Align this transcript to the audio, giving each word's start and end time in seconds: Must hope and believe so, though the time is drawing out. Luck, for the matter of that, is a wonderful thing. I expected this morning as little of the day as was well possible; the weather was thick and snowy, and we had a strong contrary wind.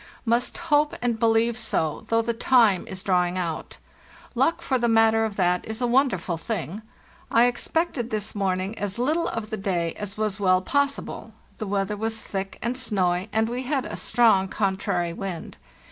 Must 0.25 0.57
hope 0.57 0.95
and 0.99 1.19
believe 1.19 1.55
so, 1.59 2.05
though 2.09 2.23
the 2.23 2.33
time 2.33 2.87
is 2.87 3.03
drawing 3.03 3.37
out. 3.37 3.77
Luck, 4.33 4.63
for 4.63 4.79
the 4.79 4.87
matter 4.87 5.25
of 5.25 5.35
that, 5.35 5.63
is 5.63 5.79
a 5.79 5.85
wonderful 5.85 6.37
thing. 6.37 6.81
I 7.29 7.45
expected 7.45 8.09
this 8.09 8.33
morning 8.33 8.75
as 8.79 8.97
little 8.97 9.27
of 9.27 9.51
the 9.51 9.57
day 9.57 9.93
as 9.93 10.17
was 10.17 10.39
well 10.39 10.63
possible; 10.63 11.33
the 11.59 11.67
weather 11.67 11.95
was 11.95 12.19
thick 12.19 12.57
and 12.63 12.75
snowy, 12.75 13.29
and 13.31 13.47
we 13.47 13.61
had 13.61 13.85
a 13.85 13.95
strong 13.95 14.47
contrary 14.47 15.13
wind. 15.13 15.59